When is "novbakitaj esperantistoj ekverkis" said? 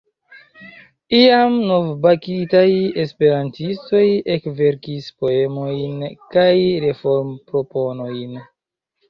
1.71-5.11